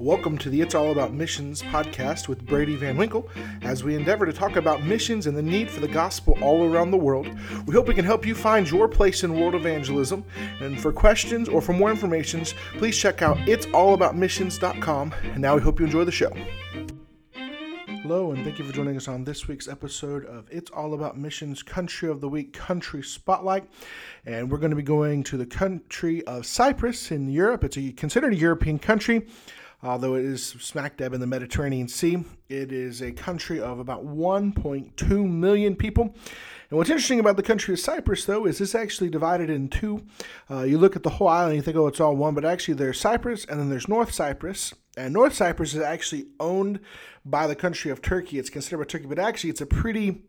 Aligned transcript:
Welcome 0.00 0.38
to 0.38 0.48
the 0.48 0.62
It's 0.62 0.74
All 0.74 0.92
About 0.92 1.12
Missions 1.12 1.60
podcast 1.60 2.26
with 2.26 2.46
Brady 2.46 2.74
Van 2.74 2.96
Winkle 2.96 3.28
as 3.60 3.84
we 3.84 3.94
endeavor 3.94 4.24
to 4.24 4.32
talk 4.32 4.56
about 4.56 4.82
missions 4.82 5.26
and 5.26 5.36
the 5.36 5.42
need 5.42 5.70
for 5.70 5.80
the 5.80 5.88
gospel 5.88 6.38
all 6.40 6.64
around 6.64 6.90
the 6.90 6.96
world. 6.96 7.28
We 7.66 7.74
hope 7.74 7.86
we 7.86 7.92
can 7.92 8.06
help 8.06 8.24
you 8.24 8.34
find 8.34 8.68
your 8.70 8.88
place 8.88 9.24
in 9.24 9.38
world 9.38 9.54
evangelism. 9.54 10.24
And 10.60 10.80
for 10.80 10.90
questions 10.90 11.50
or 11.50 11.60
for 11.60 11.74
more 11.74 11.90
information, 11.90 12.46
please 12.78 12.96
check 12.96 13.20
out 13.20 13.36
it'sallaboutmissions.com. 13.40 15.14
And 15.34 15.38
now 15.38 15.56
we 15.56 15.60
hope 15.60 15.78
you 15.78 15.84
enjoy 15.84 16.04
the 16.04 16.12
show. 16.12 16.32
Hello, 17.86 18.32
and 18.32 18.42
thank 18.42 18.58
you 18.58 18.64
for 18.64 18.72
joining 18.72 18.96
us 18.96 19.06
on 19.06 19.24
this 19.24 19.48
week's 19.48 19.68
episode 19.68 20.24
of 20.24 20.48
It's 20.50 20.70
All 20.70 20.94
About 20.94 21.18
Missions 21.18 21.62
Country 21.62 22.08
of 22.08 22.22
the 22.22 22.28
Week 22.30 22.54
Country 22.54 23.02
Spotlight. 23.02 23.68
And 24.24 24.50
we're 24.50 24.56
going 24.56 24.70
to 24.70 24.76
be 24.76 24.82
going 24.82 25.22
to 25.24 25.36
the 25.36 25.44
country 25.44 26.24
of 26.26 26.46
Cyprus 26.46 27.10
in 27.10 27.28
Europe. 27.28 27.64
It's 27.64 27.76
a, 27.76 27.92
considered 27.92 28.32
a 28.32 28.36
European 28.36 28.78
country 28.78 29.26
although 29.82 30.14
it 30.14 30.24
is 30.24 30.46
smack 30.46 30.96
dab 30.96 31.14
in 31.14 31.20
the 31.20 31.26
Mediterranean 31.26 31.88
Sea. 31.88 32.24
It 32.48 32.72
is 32.72 33.00
a 33.00 33.12
country 33.12 33.60
of 33.60 33.78
about 33.78 34.04
1.2 34.04 35.30
million 35.30 35.76
people. 35.76 36.14
And 36.70 36.78
what's 36.78 36.90
interesting 36.90 37.18
about 37.18 37.36
the 37.36 37.42
country 37.42 37.74
of 37.74 37.80
Cyprus, 37.80 38.24
though, 38.26 38.46
is 38.46 38.58
this 38.58 38.74
actually 38.74 39.10
divided 39.10 39.50
in 39.50 39.68
two. 39.68 40.04
Uh, 40.50 40.62
you 40.62 40.78
look 40.78 40.94
at 40.94 41.02
the 41.02 41.10
whole 41.10 41.28
island, 41.28 41.56
you 41.56 41.62
think, 41.62 41.76
oh, 41.76 41.86
it's 41.86 42.00
all 42.00 42.14
one, 42.14 42.34
but 42.34 42.44
actually 42.44 42.74
there's 42.74 43.00
Cyprus 43.00 43.44
and 43.46 43.58
then 43.58 43.70
there's 43.70 43.88
North 43.88 44.12
Cyprus. 44.12 44.74
And 44.96 45.12
North 45.12 45.34
Cyprus 45.34 45.74
is 45.74 45.80
actually 45.80 46.26
owned 46.38 46.80
by 47.24 47.46
the 47.46 47.56
country 47.56 47.90
of 47.90 48.02
Turkey. 48.02 48.38
It's 48.38 48.50
considered 48.50 48.78
by 48.78 48.84
Turkey, 48.84 49.06
but 49.06 49.18
actually 49.18 49.50
it's 49.50 49.60
a 49.60 49.66
pretty 49.66 50.22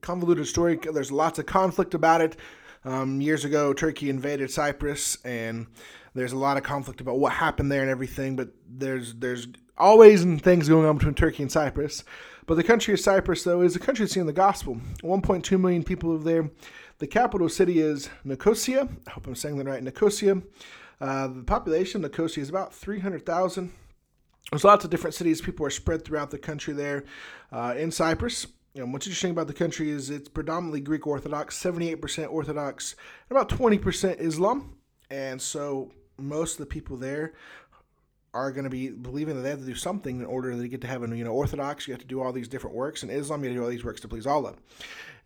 convoluted 0.00 0.46
story. 0.46 0.76
There's 0.76 1.12
lots 1.12 1.38
of 1.38 1.46
conflict 1.46 1.94
about 1.94 2.20
it. 2.20 2.36
Um, 2.84 3.20
years 3.20 3.44
ago, 3.44 3.72
Turkey 3.72 4.08
invaded 4.08 4.50
Cyprus, 4.50 5.18
and 5.24 5.66
there's 6.14 6.32
a 6.32 6.38
lot 6.38 6.56
of 6.56 6.62
conflict 6.62 7.00
about 7.00 7.18
what 7.18 7.32
happened 7.32 7.70
there 7.70 7.82
and 7.82 7.90
everything. 7.90 8.36
But 8.36 8.48
there's 8.68 9.14
there's 9.14 9.48
always 9.76 10.24
things 10.40 10.68
going 10.68 10.86
on 10.86 10.98
between 10.98 11.14
Turkey 11.14 11.42
and 11.42 11.52
Cyprus. 11.52 12.04
But 12.46 12.54
the 12.56 12.64
country 12.64 12.94
of 12.94 13.00
Cyprus, 13.00 13.44
though, 13.44 13.62
is 13.62 13.76
a 13.76 13.78
country 13.78 14.06
seeing 14.08 14.26
the 14.26 14.32
gospel. 14.32 14.80
1.2 15.02 15.60
million 15.60 15.84
people 15.84 16.10
live 16.10 16.24
there. 16.24 16.50
The 16.98 17.06
capital 17.06 17.48
city 17.48 17.80
is 17.80 18.10
Nicosia. 18.24 18.88
I 19.06 19.10
hope 19.10 19.26
I'm 19.26 19.34
saying 19.34 19.56
that 19.58 19.66
right. 19.66 19.82
Nicosia. 19.82 20.42
Uh, 21.00 21.28
the 21.28 21.42
population 21.44 22.04
of 22.04 22.10
Nicosia 22.10 22.40
is 22.40 22.50
about 22.50 22.74
300,000. 22.74 23.72
There's 24.50 24.64
lots 24.64 24.84
of 24.84 24.90
different 24.90 25.14
cities. 25.14 25.40
People 25.40 25.64
are 25.64 25.70
spread 25.70 26.04
throughout 26.04 26.30
the 26.30 26.38
country 26.38 26.74
there. 26.74 27.04
Uh, 27.52 27.74
in 27.76 27.90
Cyprus, 27.90 28.46
know, 28.74 28.86
what's 28.86 29.06
interesting 29.06 29.32
about 29.32 29.48
the 29.48 29.54
country 29.54 29.90
is 29.90 30.10
it's 30.10 30.28
predominantly 30.28 30.80
Greek 30.80 31.06
Orthodox, 31.06 31.60
78% 31.60 32.30
Orthodox, 32.30 32.94
and 33.28 33.36
about 33.36 33.48
20% 33.48 34.20
Islam. 34.20 34.76
And 35.10 35.42
so 35.42 35.90
most 36.18 36.52
of 36.52 36.58
the 36.58 36.66
people 36.66 36.96
there 36.96 37.32
are 38.32 38.52
going 38.52 38.64
to 38.64 38.70
be 38.70 38.90
believing 38.90 39.34
that 39.34 39.42
they 39.42 39.50
have 39.50 39.58
to 39.58 39.66
do 39.66 39.74
something 39.74 40.20
in 40.20 40.26
order 40.26 40.56
to 40.56 40.68
get 40.68 40.80
to 40.82 40.86
heaven. 40.86 41.16
You 41.16 41.24
know, 41.24 41.32
Orthodox, 41.32 41.88
you 41.88 41.94
have 41.94 42.00
to 42.00 42.06
do 42.06 42.20
all 42.20 42.32
these 42.32 42.46
different 42.46 42.76
works, 42.76 43.02
and 43.02 43.10
Islam, 43.10 43.42
you 43.42 43.50
have 43.50 43.56
to 43.56 43.60
do 43.60 43.64
all 43.64 43.70
these 43.70 43.84
works 43.84 44.00
to 44.02 44.08
please 44.08 44.26
Allah. 44.26 44.54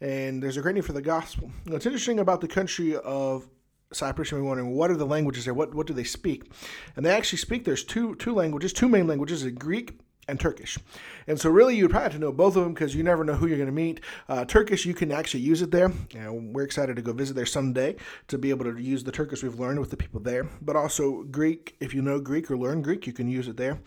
And 0.00 0.42
there's 0.42 0.56
a 0.56 0.62
great 0.62 0.74
need 0.74 0.86
for 0.86 0.94
the 0.94 1.02
gospel. 1.02 1.50
What's 1.66 1.86
interesting 1.86 2.18
about 2.18 2.40
the 2.40 2.48
country 2.48 2.96
of 2.96 3.46
Cyprus, 3.92 4.30
you 4.30 4.38
may 4.38 4.44
wondering, 4.44 4.74
what 4.74 4.90
are 4.90 4.96
the 4.96 5.06
languages 5.06 5.44
there? 5.44 5.54
What, 5.54 5.74
what 5.74 5.86
do 5.86 5.92
they 5.92 6.04
speak? 6.04 6.50
And 6.96 7.04
they 7.04 7.10
actually 7.10 7.38
speak, 7.38 7.64
there's 7.64 7.84
two, 7.84 8.14
two 8.16 8.34
languages, 8.34 8.72
two 8.72 8.88
main 8.88 9.06
languages, 9.06 9.46
Greek 9.52 9.98
and 10.28 10.38
Turkish. 10.38 10.78
And 11.26 11.38
so, 11.40 11.50
really, 11.50 11.76
you'd 11.76 11.90
probably 11.90 12.04
have 12.04 12.12
to 12.12 12.18
know 12.18 12.32
both 12.32 12.56
of 12.56 12.64
them 12.64 12.74
because 12.74 12.94
you 12.94 13.02
never 13.02 13.24
know 13.24 13.34
who 13.34 13.46
you're 13.46 13.56
going 13.56 13.66
to 13.66 13.72
meet. 13.72 14.00
Uh, 14.28 14.44
Turkish, 14.44 14.86
you 14.86 14.94
can 14.94 15.12
actually 15.12 15.40
use 15.40 15.62
it 15.62 15.70
there. 15.70 15.92
And 16.14 16.54
we're 16.54 16.64
excited 16.64 16.96
to 16.96 17.02
go 17.02 17.12
visit 17.12 17.34
there 17.34 17.46
someday 17.46 17.96
to 18.28 18.38
be 18.38 18.50
able 18.50 18.64
to 18.64 18.80
use 18.80 19.04
the 19.04 19.12
Turkish 19.12 19.42
we've 19.42 19.58
learned 19.58 19.80
with 19.80 19.90
the 19.90 19.96
people 19.96 20.20
there. 20.20 20.48
But 20.60 20.76
also, 20.76 21.22
Greek, 21.24 21.76
if 21.80 21.94
you 21.94 22.02
know 22.02 22.20
Greek 22.20 22.50
or 22.50 22.56
learn 22.56 22.82
Greek, 22.82 23.06
you 23.06 23.12
can 23.12 23.28
use 23.28 23.48
it 23.48 23.56
there. 23.56 23.80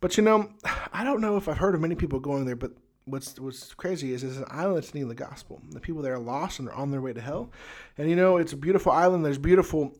But 0.00 0.16
you 0.16 0.22
know, 0.22 0.50
I 0.92 1.04
don't 1.04 1.20
know 1.20 1.36
if 1.36 1.48
I've 1.48 1.58
heard 1.58 1.74
of 1.74 1.80
many 1.80 1.94
people 1.94 2.20
going 2.20 2.44
there, 2.44 2.56
but 2.56 2.72
what's 3.06 3.38
what's 3.38 3.72
crazy 3.74 4.12
is 4.12 4.22
it's 4.22 4.36
an 4.36 4.44
island 4.50 4.76
that's 4.76 4.94
needing 4.94 5.08
the 5.08 5.14
gospel. 5.14 5.60
The 5.70 5.80
people 5.80 6.02
there 6.02 6.14
are 6.14 6.18
lost 6.18 6.58
and 6.58 6.68
they're 6.68 6.74
on 6.74 6.90
their 6.90 7.00
way 7.00 7.12
to 7.12 7.20
hell. 7.20 7.50
And 7.96 8.10
you 8.10 8.16
know, 8.16 8.36
it's 8.36 8.52
a 8.52 8.56
beautiful 8.56 8.92
island. 8.92 9.24
There's 9.24 9.38
beautiful 9.38 9.96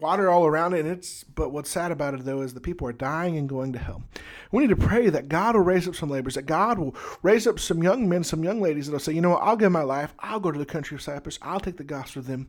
water 0.00 0.30
all 0.30 0.46
around 0.46 0.74
it. 0.74 0.80
And 0.80 0.88
it's 0.88 1.24
but 1.24 1.50
what's 1.50 1.70
sad 1.70 1.92
about 1.92 2.14
it 2.14 2.24
though 2.24 2.42
is 2.42 2.54
the 2.54 2.60
people 2.60 2.86
are 2.88 2.92
dying 2.92 3.36
and 3.36 3.48
going 3.48 3.72
to 3.72 3.78
hell. 3.78 4.02
We 4.50 4.62
need 4.62 4.70
to 4.70 4.76
pray 4.76 5.08
that 5.10 5.28
God 5.28 5.54
will 5.54 5.62
raise 5.62 5.88
up 5.88 5.94
some 5.94 6.10
laborers, 6.10 6.34
that 6.34 6.46
God 6.46 6.78
will 6.78 6.94
raise 7.22 7.46
up 7.46 7.58
some 7.58 7.82
young 7.82 8.08
men, 8.08 8.24
some 8.24 8.44
young 8.44 8.60
ladies 8.60 8.86
that'll 8.86 9.00
say, 9.00 9.12
you 9.12 9.20
know 9.20 9.30
what, 9.30 9.42
I'll 9.42 9.56
give 9.56 9.72
my 9.72 9.82
life. 9.82 10.14
I'll 10.18 10.40
go 10.40 10.50
to 10.50 10.58
the 10.58 10.66
country 10.66 10.94
of 10.94 11.02
Cyprus. 11.02 11.38
I'll 11.42 11.60
take 11.60 11.76
the 11.76 11.84
gospel 11.84 12.22
to 12.22 12.28
them. 12.28 12.48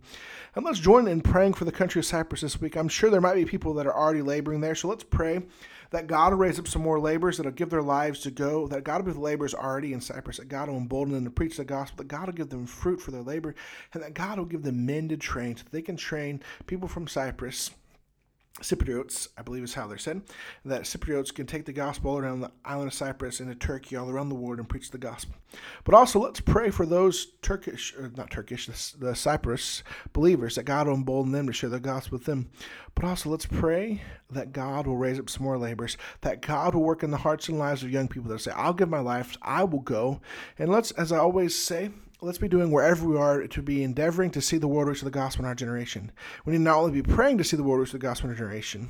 And 0.55 0.65
let's 0.65 0.79
join 0.79 1.07
in 1.07 1.21
praying 1.21 1.53
for 1.53 1.65
the 1.65 1.71
country 1.71 1.99
of 1.99 2.05
Cyprus 2.05 2.41
this 2.41 2.59
week. 2.59 2.75
I'm 2.75 2.89
sure 2.89 3.09
there 3.09 3.21
might 3.21 3.35
be 3.35 3.45
people 3.45 3.73
that 3.75 3.87
are 3.87 3.95
already 3.95 4.21
laboring 4.21 4.61
there. 4.61 4.75
So 4.75 4.87
let's 4.87 5.03
pray 5.03 5.43
that 5.93 6.07
God 6.07 6.31
will 6.31 6.39
raise 6.39 6.57
up 6.57 6.67
some 6.67 6.81
more 6.81 6.99
laborers 6.99 7.37
that'll 7.37 7.51
give 7.51 7.69
their 7.69 7.83
lives 7.83 8.21
to 8.21 8.31
go, 8.31 8.67
that 8.67 8.83
God 8.83 8.97
will 8.97 9.03
be 9.03 9.11
with 9.11 9.17
laborers 9.17 9.53
already 9.53 9.93
in 9.93 10.01
Cyprus, 10.01 10.37
that 10.37 10.49
God 10.49 10.67
will 10.67 10.77
embolden 10.77 11.13
them 11.13 11.23
to 11.23 11.29
preach 11.29 11.55
the 11.55 11.63
gospel, 11.63 11.97
that 11.97 12.07
God 12.07 12.25
will 12.25 12.33
give 12.33 12.49
them 12.49 12.65
fruit 12.65 12.99
for 12.99 13.11
their 13.11 13.21
labor, 13.21 13.53
and 13.93 14.01
that 14.01 14.15
God 14.15 14.39
will 14.39 14.45
give 14.45 14.63
them 14.63 14.87
men 14.87 15.07
to 15.09 15.17
train 15.17 15.55
so 15.55 15.63
they 15.71 15.83
can 15.83 15.95
train 15.95 16.41
people 16.65 16.87
from 16.87 17.07
Cyprus 17.07 17.69
Cypriots, 18.61 19.29
I 19.35 19.41
believe 19.41 19.63
is 19.63 19.73
how 19.73 19.87
they're 19.87 19.97
said, 19.97 20.21
that 20.63 20.83
Cypriots 20.83 21.33
can 21.33 21.47
take 21.47 21.65
the 21.65 21.73
gospel 21.73 22.19
around 22.19 22.41
the 22.41 22.51
island 22.63 22.87
of 22.87 22.93
Cyprus 22.93 23.39
into 23.39 23.55
Turkey, 23.55 23.95
all 23.95 24.11
around 24.11 24.29
the 24.29 24.35
world, 24.35 24.59
and 24.59 24.69
preach 24.69 24.91
the 24.91 24.99
gospel. 24.99 25.35
But 25.83 25.95
also, 25.95 26.19
let's 26.19 26.39
pray 26.39 26.69
for 26.69 26.85
those 26.85 27.33
Turkish, 27.41 27.95
or 27.95 28.11
not 28.15 28.29
Turkish, 28.29 28.67
the, 28.67 29.07
the 29.07 29.15
Cyprus 29.15 29.83
believers, 30.13 30.55
that 30.55 30.63
God 30.65 30.87
will 30.87 30.93
embolden 30.93 31.31
them 31.31 31.47
to 31.47 31.53
share 31.53 31.71
the 31.71 31.79
gospel 31.79 32.17
with 32.17 32.25
them. 32.25 32.51
But 32.93 33.05
also, 33.05 33.31
let's 33.31 33.47
pray 33.47 34.03
that 34.29 34.53
God 34.53 34.85
will 34.85 34.97
raise 34.97 35.17
up 35.17 35.31
some 35.31 35.43
more 35.43 35.57
laborers, 35.57 35.97
that 36.21 36.41
God 36.41 36.75
will 36.75 36.83
work 36.83 37.01
in 37.01 37.09
the 37.09 37.17
hearts 37.17 37.49
and 37.49 37.57
lives 37.57 37.81
of 37.81 37.91
young 37.91 38.07
people 38.07 38.29
that 38.29 38.39
say, 38.39 38.51
I'll 38.51 38.73
give 38.73 38.89
my 38.89 38.99
life, 38.99 39.35
I 39.41 39.63
will 39.63 39.79
go. 39.79 40.21
And 40.59 40.69
let's, 40.69 40.91
as 40.91 41.11
I 41.11 41.17
always 41.17 41.57
say, 41.57 41.89
let's 42.23 42.37
be 42.37 42.47
doing 42.47 42.71
wherever 42.71 43.05
we 43.05 43.17
are 43.17 43.45
to 43.45 43.61
be 43.61 43.83
endeavoring 43.83 44.31
to 44.31 44.41
see 44.41 44.57
the 44.57 44.67
world 44.67 44.87
reach 44.87 45.01
the 45.01 45.11
gospel 45.11 45.43
in 45.43 45.49
our 45.49 45.55
generation. 45.55 46.09
We 46.45 46.53
need 46.53 46.61
not 46.61 46.77
only 46.77 47.01
be 47.01 47.13
praying 47.13 47.37
to 47.39 47.43
see 47.43 47.57
the 47.57 47.63
world 47.63 47.81
reach 47.81 47.91
the 47.91 47.99
gospel 47.99 48.27
in 48.27 48.31
our 48.31 48.37
generation, 48.37 48.87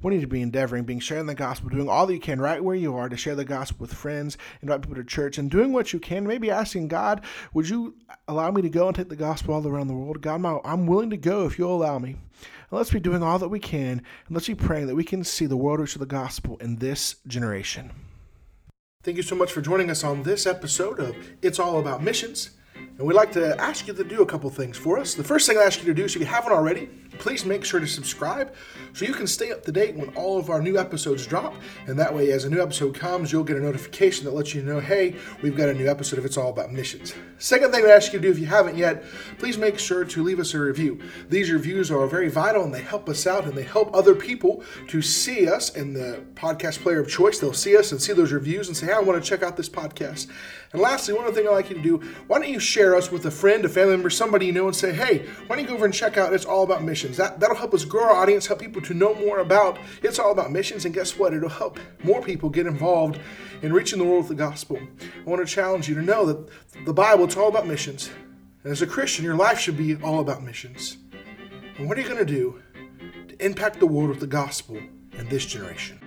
we 0.00 0.14
need 0.14 0.20
to 0.20 0.28
be 0.28 0.40
endeavoring, 0.40 0.84
being 0.84 1.00
sharing 1.00 1.26
the 1.26 1.34
gospel, 1.34 1.68
doing 1.68 1.88
all 1.88 2.06
that 2.06 2.14
you 2.14 2.20
can 2.20 2.40
right 2.40 2.62
where 2.62 2.76
you 2.76 2.94
are 2.94 3.08
to 3.08 3.16
share 3.16 3.34
the 3.34 3.44
gospel 3.44 3.78
with 3.80 3.92
friends, 3.92 4.38
invite 4.62 4.82
people 4.82 4.94
to 4.94 5.04
church, 5.04 5.36
and 5.36 5.50
doing 5.50 5.72
what 5.72 5.92
you 5.92 5.98
can. 5.98 6.26
Maybe 6.26 6.48
asking 6.48 6.86
God, 6.86 7.24
would 7.54 7.68
you 7.68 7.96
allow 8.28 8.52
me 8.52 8.62
to 8.62 8.70
go 8.70 8.86
and 8.86 8.94
take 8.94 9.08
the 9.08 9.16
gospel 9.16 9.54
all 9.54 9.66
around 9.66 9.88
the 9.88 9.94
world? 9.94 10.20
God, 10.20 10.44
I'm 10.64 10.86
willing 10.86 11.10
to 11.10 11.16
go 11.16 11.44
if 11.44 11.58
you'll 11.58 11.74
allow 11.74 11.98
me. 11.98 12.10
And 12.10 12.78
let's 12.78 12.90
be 12.90 13.00
doing 13.00 13.22
all 13.22 13.40
that 13.40 13.48
we 13.48 13.58
can, 13.58 13.98
and 14.26 14.30
let's 14.30 14.46
be 14.46 14.54
praying 14.54 14.86
that 14.86 14.94
we 14.94 15.04
can 15.04 15.24
see 15.24 15.46
the 15.46 15.56
world 15.56 15.80
reach 15.80 15.94
the 15.94 16.06
gospel 16.06 16.56
in 16.58 16.76
this 16.76 17.16
generation. 17.26 17.90
Thank 19.02 19.16
you 19.16 19.22
so 19.24 19.36
much 19.36 19.50
for 19.50 19.60
joining 19.60 19.90
us 19.90 20.04
on 20.04 20.22
this 20.22 20.46
episode 20.46 21.00
of 21.00 21.16
It's 21.42 21.58
All 21.58 21.78
About 21.80 22.02
Missions. 22.02 22.50
And 22.98 23.06
we'd 23.06 23.14
like 23.14 23.32
to 23.32 23.60
ask 23.60 23.86
you 23.86 23.94
to 23.94 24.04
do 24.04 24.22
a 24.22 24.26
couple 24.26 24.48
things 24.48 24.76
for 24.76 24.98
us. 24.98 25.14
The 25.14 25.24
first 25.24 25.46
thing 25.46 25.58
I 25.58 25.62
ask 25.62 25.80
you 25.80 25.86
to 25.86 25.94
do, 25.94 26.08
so 26.08 26.16
if 26.16 26.20
you 26.20 26.26
haven't 26.26 26.52
already, 26.52 26.88
please 27.18 27.44
make 27.44 27.64
sure 27.64 27.80
to 27.80 27.86
subscribe 27.86 28.54
so 28.92 29.04
you 29.04 29.12
can 29.12 29.26
stay 29.26 29.52
up 29.52 29.62
to 29.64 29.72
date 29.72 29.94
when 29.94 30.08
all 30.10 30.38
of 30.38 30.50
our 30.50 30.60
new 30.60 30.78
episodes 30.78 31.26
drop. 31.26 31.54
And 31.86 31.98
that 31.98 32.14
way, 32.14 32.32
as 32.32 32.44
a 32.44 32.50
new 32.50 32.62
episode 32.62 32.94
comes, 32.94 33.32
you'll 33.32 33.44
get 33.44 33.56
a 33.56 33.60
notification 33.60 34.24
that 34.24 34.34
lets 34.34 34.54
you 34.54 34.62
know, 34.62 34.80
hey, 34.80 35.16
we've 35.42 35.56
got 35.56 35.68
a 35.68 35.74
new 35.74 35.88
episode 35.88 36.18
if 36.18 36.24
it's 36.24 36.36
all 36.36 36.50
about 36.50 36.72
missions. 36.72 37.14
Second 37.38 37.72
thing 37.72 37.84
I 37.84 37.90
ask 37.90 38.12
you 38.12 38.18
to 38.18 38.26
do, 38.26 38.30
if 38.30 38.38
you 38.38 38.46
haven't 38.46 38.76
yet, 38.76 39.04
please 39.38 39.58
make 39.58 39.78
sure 39.78 40.04
to 40.04 40.22
leave 40.22 40.40
us 40.40 40.54
a 40.54 40.60
review. 40.60 41.00
These 41.28 41.50
reviews 41.50 41.90
are 41.90 42.06
very 42.06 42.28
vital 42.28 42.64
and 42.64 42.74
they 42.74 42.82
help 42.82 43.08
us 43.08 43.26
out 43.26 43.44
and 43.44 43.54
they 43.54 43.62
help 43.62 43.94
other 43.94 44.14
people 44.14 44.62
to 44.88 45.02
see 45.02 45.48
us 45.48 45.74
in 45.74 45.92
the 45.92 46.24
podcast 46.34 46.80
player 46.80 47.00
of 47.00 47.08
choice. 47.08 47.38
They'll 47.38 47.52
see 47.52 47.76
us 47.76 47.92
and 47.92 48.00
see 48.00 48.12
those 48.12 48.32
reviews 48.32 48.68
and 48.68 48.76
say, 48.76 48.86
hey, 48.86 48.92
I 48.92 49.00
want 49.00 49.22
to 49.22 49.28
check 49.28 49.42
out 49.42 49.56
this 49.56 49.68
podcast. 49.68 50.28
And 50.72 50.82
lastly, 50.82 51.14
one 51.14 51.24
other 51.24 51.34
thing 51.34 51.46
I'd 51.46 51.52
like 51.52 51.70
you 51.70 51.76
to 51.76 51.82
do, 51.82 51.98
why 52.26 52.38
don't 52.38 52.50
you 52.50 52.58
share 52.58 52.94
us 52.94 53.10
with 53.10 53.24
a 53.26 53.30
friend, 53.30 53.64
a 53.64 53.68
family 53.68 53.94
member, 53.94 54.10
somebody 54.10 54.46
you 54.46 54.52
know, 54.52 54.66
and 54.66 54.76
say, 54.76 54.92
hey, 54.92 55.26
why 55.46 55.56
don't 55.56 55.64
you 55.64 55.68
go 55.68 55.74
over 55.74 55.84
and 55.84 55.94
check 55.94 56.16
out 56.16 56.32
It's 56.32 56.44
All 56.44 56.64
About 56.64 56.82
Missions? 57.08 57.16
That, 57.18 57.40
that'll 57.40 57.56
help 57.56 57.72
us 57.72 57.84
grow 57.84 58.04
our 58.04 58.16
audience, 58.16 58.46
help 58.46 58.60
people 58.60 58.82
to 58.82 58.94
know 58.94 59.14
more 59.14 59.38
about 59.38 59.78
It's 60.02 60.18
All 60.18 60.32
About 60.32 60.50
Missions. 60.50 60.84
And 60.84 60.94
guess 60.94 61.18
what? 61.18 61.32
It'll 61.32 61.48
help 61.48 61.78
more 62.02 62.20
people 62.20 62.50
get 62.50 62.66
involved 62.66 63.20
in 63.62 63.72
reaching 63.72 63.98
the 63.98 64.04
world 64.04 64.28
with 64.28 64.36
the 64.36 64.44
gospel. 64.44 64.78
I 64.78 65.28
want 65.28 65.46
to 65.46 65.52
challenge 65.52 65.88
you 65.88 65.94
to 65.94 66.02
know 66.02 66.26
that 66.26 66.48
the 66.84 66.92
Bible, 66.92 67.24
it's 67.24 67.36
all 67.36 67.48
about 67.48 67.66
missions. 67.66 68.10
And 68.64 68.72
as 68.72 68.82
a 68.82 68.86
Christian, 68.86 69.24
your 69.24 69.36
life 69.36 69.58
should 69.58 69.76
be 69.76 69.96
all 70.02 70.20
about 70.20 70.42
missions. 70.42 70.98
And 71.78 71.88
what 71.88 71.96
are 71.96 72.00
you 72.00 72.08
going 72.08 72.24
to 72.24 72.32
do 72.32 72.60
to 73.28 73.44
impact 73.44 73.78
the 73.78 73.86
world 73.86 74.10
with 74.10 74.20
the 74.20 74.26
gospel 74.26 74.76
in 74.76 75.28
this 75.28 75.46
generation? 75.46 76.00